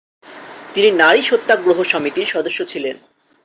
[0.73, 2.95] তিনি নারী সত্যাগ্রহ সমিতির সদস্য ছিলেন।